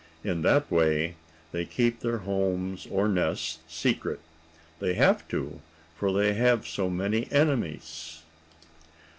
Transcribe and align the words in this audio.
In 0.23 0.41
that 0.41 0.71
way 0.71 1.13
they 1.51 1.63
keep 1.63 1.99
their 1.99 2.17
homes, 2.25 2.87
or 2.89 3.07
nests, 3.07 3.59
secret. 3.67 4.19
They 4.79 4.95
have 4.95 5.27
to, 5.27 5.61
for 5.95 6.11
they 6.11 6.33
have 6.33 6.65
so 6.65 6.89
many 6.89 7.31
enemies. 7.31 8.23